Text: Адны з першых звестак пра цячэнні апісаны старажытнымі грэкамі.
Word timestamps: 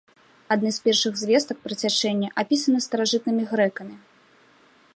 Адны 0.53 0.69
з 0.77 0.85
першых 0.85 1.13
звестак 1.19 1.57
пра 1.65 1.73
цячэнні 1.83 2.31
апісаны 2.45 2.79
старажытнымі 2.87 3.43
грэкамі. 3.53 3.95